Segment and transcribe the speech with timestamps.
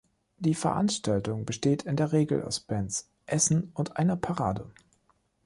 [0.39, 4.67] Die Veranstaltung besteht in der Regel aus Bands, Essen und einer Parade.